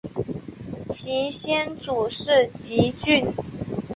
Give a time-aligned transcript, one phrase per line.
[0.87, 3.31] 其先祖是汲郡。